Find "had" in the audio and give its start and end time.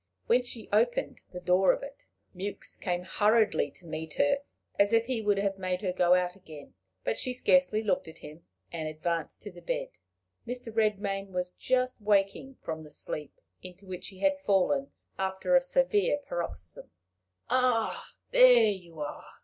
14.21-14.39